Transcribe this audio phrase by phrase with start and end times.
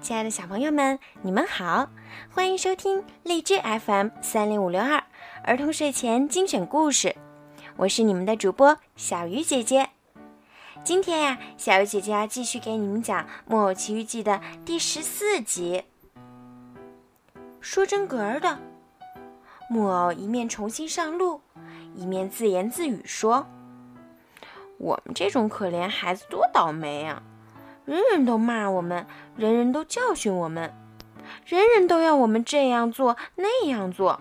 [0.00, 1.88] 亲爱的小朋友们，你们好，
[2.30, 5.02] 欢迎收听荔枝 FM 三零五六二
[5.42, 7.16] 儿童睡前精选故事，
[7.76, 9.90] 我是你们的主播小鱼姐姐。
[10.84, 15.84] 今天呀，小鱼姐姐要继续给你们讲《木偶奇遇记》的第十四集。
[17.60, 18.58] 说真格儿的，
[19.68, 21.40] 木偶一面重新上路，
[21.94, 23.46] 一面自言自语说
[24.78, 27.22] ：“我们这种可怜孩子多倒霉啊！
[27.86, 30.74] 人人都骂我们，人人都教训我们，
[31.46, 34.20] 人人都要我们这样做那样做，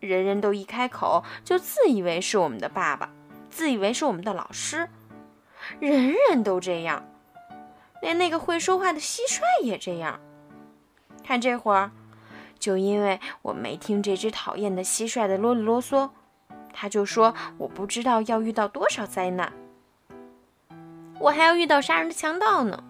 [0.00, 3.10] 人人都一开口就自以为是我们的爸爸，
[3.50, 4.88] 自以为是我们的老师。”
[5.80, 7.04] 人人都这样，
[8.00, 10.20] 连那个会说话的蟋蟀也这样。
[11.24, 11.90] 看这会儿，
[12.60, 16.10] 就因为我没听这只讨厌的蟋蟀的啰里啰嗦，
[16.72, 19.52] 他就说我不知道要遇到多少灾难，
[21.20, 22.82] 我还要遇到杀人的强盗呢。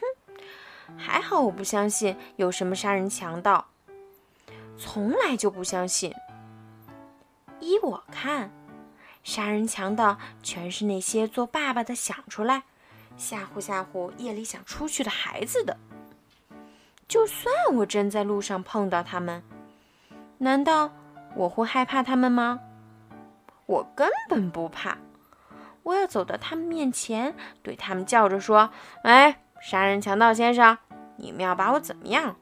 [0.00, 3.66] 哼，还好我不相信有什么杀人强盗，
[4.78, 6.12] 从来就不相信。
[7.60, 8.50] 依我看。
[9.22, 12.62] 杀人强盗全是那些做爸爸的想出来，
[13.16, 15.76] 吓唬吓唬夜里想出去的孩子的。
[17.08, 19.42] 就算我真在路上碰到他们，
[20.38, 20.92] 难道
[21.34, 22.60] 我会害怕他们吗？
[23.66, 24.96] 我根本不怕。
[25.86, 28.70] 我要走到他们面前，对他们叫着说
[29.04, 30.76] ：“哎，杀人强盗先生，
[31.16, 32.34] 你们要把我怎么样？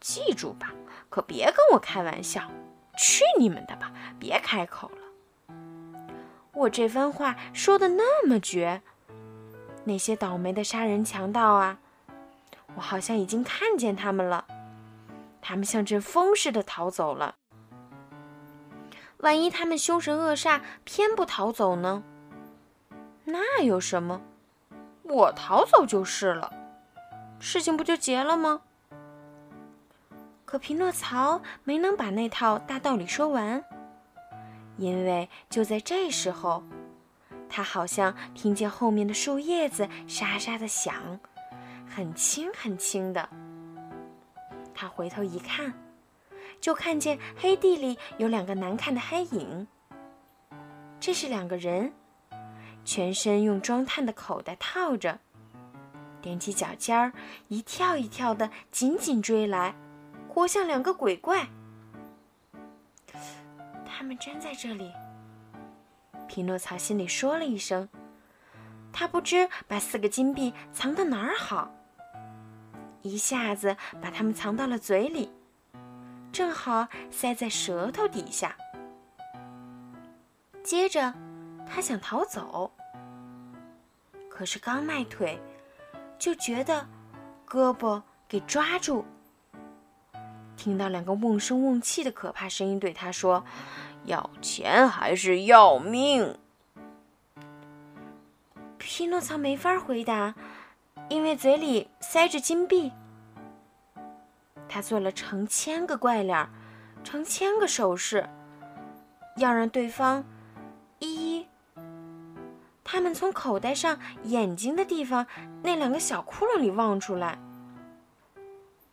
[0.00, 0.72] 记住吧，
[1.10, 2.50] 可别跟我开玩笑！
[2.96, 5.54] 去你们的吧，别开口了。”
[6.56, 8.80] 我这番话说的那么绝，
[9.84, 11.78] 那些倒霉的杀人强盗啊，
[12.76, 14.46] 我好像已经看见他们了。
[15.42, 17.34] 他们像阵风似的逃走了。
[19.18, 22.02] 万一他们凶神恶煞，偏不逃走呢？
[23.24, 24.20] 那有什么？
[25.02, 26.52] 我逃走就是了，
[27.38, 28.62] 事情不就结了吗？
[30.44, 33.64] 可匹诺曹没能把那套大道理说完。
[34.76, 36.62] 因为就在这时候，
[37.48, 41.20] 他好像听见后面的树叶子沙沙的响，
[41.88, 43.28] 很轻很轻的。
[44.74, 45.72] 他回头一看，
[46.60, 49.66] 就看见黑地里有两个难看的黑影。
[50.98, 51.92] 这是两个人，
[52.84, 55.18] 全身用装炭的口袋套着，
[56.22, 57.12] 踮起脚尖儿，
[57.48, 59.74] 一跳一跳的紧紧追来，
[60.28, 61.48] 活像两个鬼怪。
[63.86, 64.92] 他们真在这里，
[66.28, 67.88] 匹诺曹心里说了一声。
[68.92, 71.72] 他不知把四个金币藏到哪儿好，
[73.02, 75.32] 一下子把它们藏到了嘴里，
[76.30, 78.56] 正好塞在舌头底下。
[80.62, 81.14] 接着，
[81.66, 82.70] 他想逃走，
[84.28, 85.40] 可是刚迈腿，
[86.18, 86.86] 就觉得
[87.48, 89.04] 胳膊给抓住。
[90.56, 93.44] 听到两个瓮声瓮气的可怕声音对他说
[94.06, 96.38] ：“要钱还是要命？”
[98.78, 100.34] 匹诺曹没法回答，
[101.08, 102.92] 因为嘴里塞着金币。
[104.68, 106.48] 他做了成千个怪脸，
[107.02, 108.28] 成千个手势，
[109.36, 110.24] 要让对方
[111.00, 111.33] 一一。
[112.84, 115.26] 他们从口袋上眼睛的地方
[115.62, 117.38] 那两个小窟窿里望出来，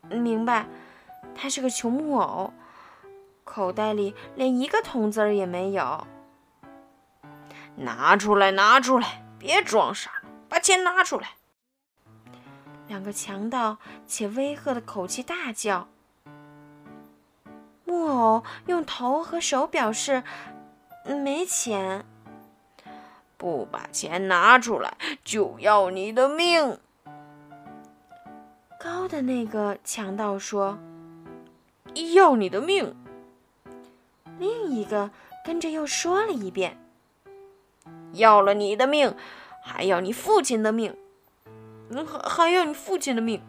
[0.09, 0.65] 明白。
[1.35, 2.53] 他是个穷木偶，
[3.43, 6.07] 口袋里连一个铜子儿也没有。
[7.75, 11.35] 拿出来，拿出来，别装傻了，把钱拿出来！
[12.87, 15.87] 两个强盗且威吓的口气大叫。
[17.85, 20.23] 木偶用头和手表示
[21.05, 22.05] 没钱。
[23.41, 26.77] 不把钱拿出来，就要你的命！
[28.79, 30.77] 高的那个强盗说。
[32.13, 32.95] 要你的命！
[34.37, 35.09] 另一个
[35.43, 36.77] 跟着又说了一遍
[38.13, 39.15] ：“要了你的命，
[39.63, 40.95] 还要你父亲的命，
[41.89, 43.41] 还还要你父亲的命！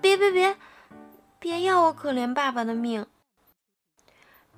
[0.00, 0.56] 别别别，
[1.40, 3.04] 别要我可怜爸爸的命！”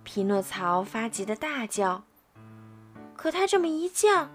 [0.05, 2.05] 匹诺曹发急的大叫。
[3.19, 4.29] 可他这么一叫，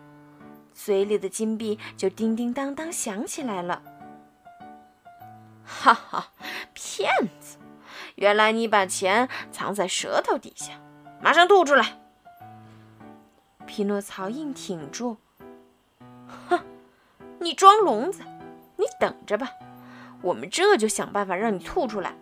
[0.74, 3.82] 嘴里的金币就叮叮当当响起来了。
[5.66, 6.34] 哈哈，
[6.74, 7.10] 骗
[7.40, 7.58] 子！
[8.16, 10.74] 原来你把钱藏在舌头底下，
[11.22, 11.98] 马上吐出来！
[13.66, 15.16] 匹诺曹硬挺住，
[16.50, 16.60] 哼，
[17.40, 18.22] 你装聋子，
[18.76, 19.50] 你等着吧，
[20.22, 22.14] 我们这就想办法让你吐出来。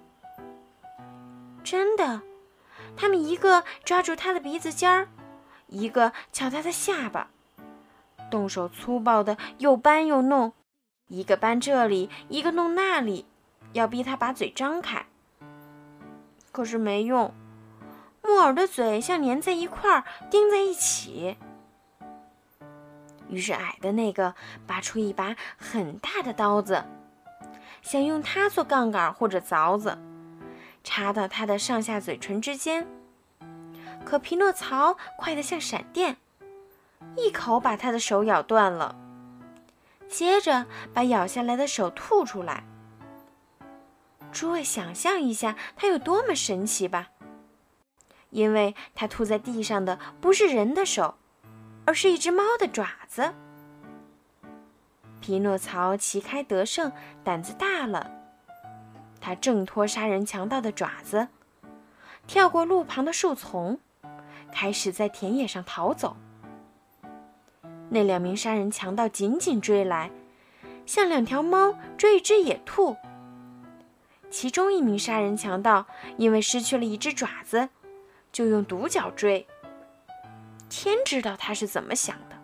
[1.63, 2.21] 真的，
[2.95, 5.07] 他们一个抓住他的鼻子尖儿，
[5.71, 7.29] 一个敲他的下巴，
[8.29, 10.51] 动手粗暴的又搬又弄，
[11.07, 13.25] 一个搬这里，一个弄那里，
[13.71, 15.05] 要逼他把嘴张开。
[16.51, 17.33] 可是没用，
[18.21, 21.37] 木耳的嘴像粘在一块儿，钉在一起。
[23.29, 24.35] 于是矮的那个
[24.67, 26.83] 拔出一把很大的刀子，
[27.81, 29.97] 想用它做杠杆或者凿子，
[30.83, 32.85] 插到他的上下嘴唇之间。
[34.05, 36.17] 可匹诺曹快得像闪电，
[37.15, 38.95] 一口把他的手咬断了，
[40.09, 42.63] 接着把咬下来的手吐出来。
[44.31, 47.09] 诸位想象一下，它有多么神奇吧！
[48.29, 51.15] 因为它吐在地上的不是人的手，
[51.85, 53.33] 而是一只猫的爪子。
[55.19, 56.91] 匹诺曹旗开得胜，
[57.23, 58.09] 胆子大了，
[59.19, 61.27] 他挣脱杀人强盗的爪子，
[62.25, 63.79] 跳过路旁的树丛。
[64.51, 66.15] 开始在田野上逃走。
[67.89, 70.09] 那两名杀人强盗紧紧追来，
[70.85, 72.95] 像两条猫追一只野兔。
[74.29, 75.85] 其中一名杀人强盗
[76.17, 77.67] 因为失去了一只爪子，
[78.31, 79.45] 就用独角追。
[80.69, 82.37] 天知道他是怎么想的。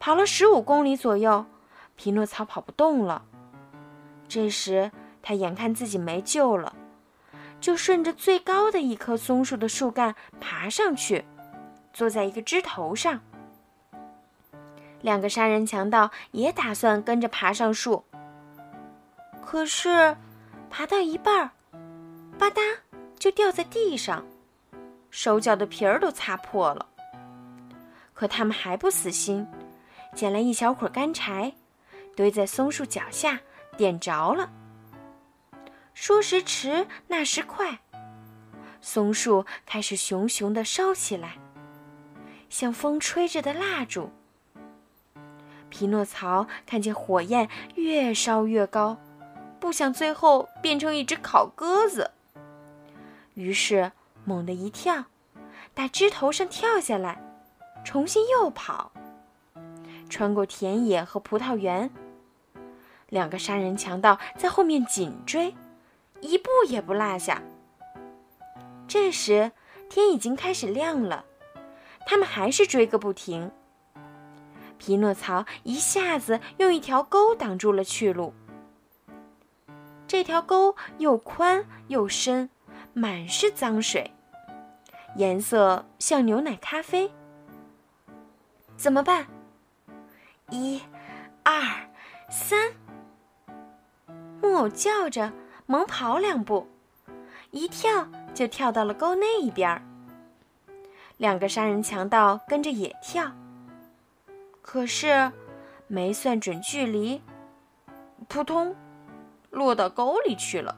[0.00, 1.46] 跑了十五公里左右，
[1.94, 3.22] 匹诺曹跑不动了。
[4.28, 4.90] 这时
[5.22, 6.74] 他眼看自己没救了。
[7.60, 11.24] 就顺着最高的一棵松树的树干爬上去，
[11.92, 13.20] 坐在一个枝头上。
[15.02, 18.04] 两个杀人强盗也打算跟着爬上树，
[19.44, 20.16] 可是
[20.68, 21.50] 爬到一半儿，
[22.36, 22.60] 吧嗒
[23.18, 24.24] 就掉在地上，
[25.10, 26.86] 手脚的皮儿都擦破了。
[28.12, 29.46] 可他们还不死心，
[30.14, 31.52] 捡来一小捆干柴，
[32.16, 33.38] 堆在松树脚下，
[33.76, 34.50] 点着了。
[36.00, 37.80] 说时迟，那时快，
[38.80, 41.38] 松树开始熊熊地烧起来，
[42.48, 44.12] 像风吹着的蜡烛。
[45.68, 48.96] 匹诺曹看见火焰越烧越高，
[49.58, 52.12] 不想最后变成一只烤鸽子，
[53.34, 53.90] 于是
[54.24, 55.06] 猛地一跳，
[55.74, 57.20] 打枝头上跳下来，
[57.84, 58.92] 重新又跑，
[60.08, 61.90] 穿过田野和葡萄园。
[63.08, 65.52] 两个杀人强盗在后面紧追。
[66.20, 67.42] 一步也不落下。
[68.86, 69.52] 这时
[69.88, 71.24] 天已经开始亮了，
[72.06, 73.50] 他们还是追个不停。
[74.78, 78.32] 匹诺曹一下子用一条沟挡住了去路。
[80.06, 82.48] 这条沟又宽又深，
[82.94, 84.12] 满是脏水，
[85.16, 87.12] 颜色像牛奶咖啡。
[88.76, 89.26] 怎么办？
[90.50, 90.80] 一、
[91.42, 91.60] 二、
[92.30, 92.72] 三！
[94.40, 95.32] 木偶叫着。
[95.70, 96.66] 猛跑两步，
[97.50, 99.82] 一跳就跳到了沟那一边儿。
[101.18, 103.32] 两个杀人强盗跟着也跳，
[104.62, 105.30] 可是
[105.86, 107.20] 没算准距离，
[108.28, 108.74] 扑通，
[109.50, 110.74] 落到沟里去了。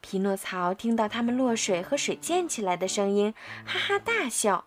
[0.00, 3.34] 匹诺曹听到他们落水和水溅起来的声音，
[3.66, 4.64] 哈哈大笑，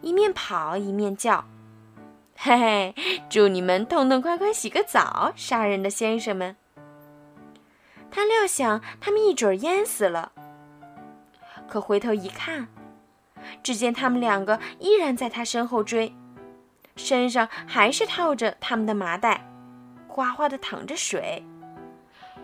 [0.00, 1.44] 一面跑一面叫
[2.38, 2.94] ：“嘿嘿，
[3.28, 6.54] 祝你们痛痛快快洗个澡，杀人的先生们！”
[8.14, 10.30] 他料想他们一准儿淹死了，
[11.68, 12.68] 可回头一看，
[13.60, 16.14] 只见他们两个依然在他身后追，
[16.94, 19.44] 身上还是套着他们的麻袋，
[20.06, 21.44] 哗哗的淌着水，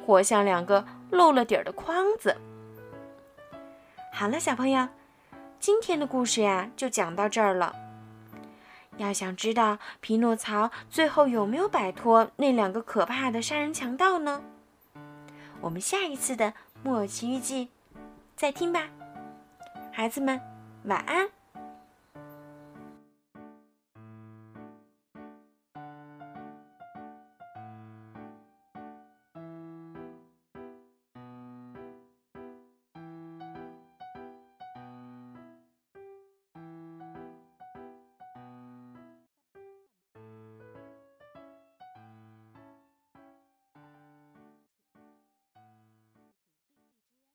[0.05, 2.37] 活像两个漏了底儿的筐子。
[4.13, 4.89] 好了，小朋友，
[5.61, 7.73] 今天的故事呀就讲到这儿了。
[8.97, 14.43] 要想知道匹诺曹最后有没有摆脱那两个可怕的杀人强盗呢？
[15.61, 16.47] 我们下一次的
[16.83, 17.67] 《木偶奇遇记》
[18.35, 18.89] 再听吧，
[19.93, 20.41] 孩子们，
[20.85, 21.29] 晚安。